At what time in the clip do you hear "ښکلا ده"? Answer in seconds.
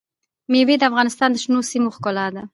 1.95-2.43